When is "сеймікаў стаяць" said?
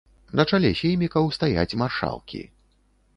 0.79-1.77